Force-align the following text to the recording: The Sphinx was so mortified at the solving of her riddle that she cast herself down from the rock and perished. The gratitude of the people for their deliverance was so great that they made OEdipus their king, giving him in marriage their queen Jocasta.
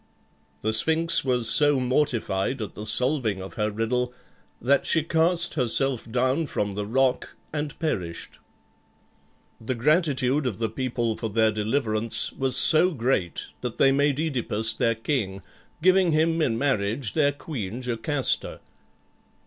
The 0.61 0.73
Sphinx 0.73 1.23
was 1.23 1.47
so 1.47 1.79
mortified 1.79 2.59
at 2.59 2.73
the 2.73 2.87
solving 2.87 3.39
of 3.39 3.53
her 3.53 3.69
riddle 3.69 4.11
that 4.59 4.83
she 4.87 5.03
cast 5.03 5.53
herself 5.53 6.11
down 6.11 6.47
from 6.47 6.73
the 6.73 6.87
rock 6.87 7.35
and 7.53 7.77
perished. 7.77 8.39
The 9.63 9.75
gratitude 9.75 10.47
of 10.47 10.57
the 10.57 10.69
people 10.71 11.17
for 11.17 11.29
their 11.29 11.51
deliverance 11.51 12.31
was 12.33 12.57
so 12.57 12.89
great 12.95 13.45
that 13.61 13.77
they 13.77 13.91
made 13.91 14.17
OEdipus 14.19 14.73
their 14.75 14.95
king, 14.95 15.43
giving 15.83 16.13
him 16.13 16.41
in 16.41 16.57
marriage 16.57 17.13
their 17.13 17.31
queen 17.31 17.83
Jocasta. 17.83 18.59